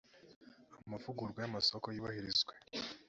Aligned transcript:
amavugururwa 0.85 1.39
yamasoko 1.41 1.87
yubahirizwe. 1.95 2.53